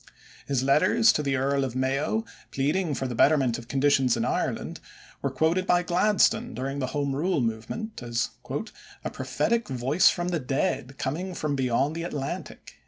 His 0.47 0.63
letters 0.63 1.13
to 1.13 1.21
the 1.21 1.35
Earl 1.35 1.63
of 1.63 1.75
Mayo, 1.75 2.25
pleading 2.49 2.95
for 2.95 3.05
the 3.07 3.13
betterment 3.13 3.59
of 3.59 3.67
conditions 3.67 4.17
in 4.17 4.25
Ireland, 4.25 4.79
were 5.21 5.29
quoted 5.29 5.67
by 5.67 5.83
Gladstone 5.83 6.55
during 6.55 6.79
the 6.79 6.87
Home 6.97 7.15
Rule 7.15 7.39
movement 7.39 8.01
as 8.01 8.29
"a 9.03 9.11
prophetic 9.11 9.67
voice 9.67 10.09
from 10.09 10.29
the 10.29 10.39
dead 10.39 10.97
coming 10.97 11.35
from 11.35 11.55
beyond 11.55 11.95
the 11.95 12.01
Atlantic." 12.01 12.79